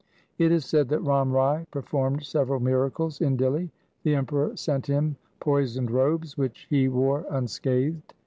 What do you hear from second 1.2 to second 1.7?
Rai